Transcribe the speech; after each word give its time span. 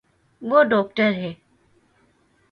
وہ 0.41 0.59
داکٹر 0.63 1.11
ہے 1.13 1.31